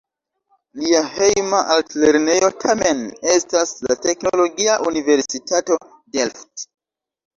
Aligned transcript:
Lia 0.83 1.01
"hejma" 1.17 1.59
altlernejo 1.75 2.49
tamen 2.65 3.03
estas 3.35 3.75
la 3.87 3.99
Teknologia 4.07 4.79
Universitato 4.93 5.79
Delft. 6.17 6.67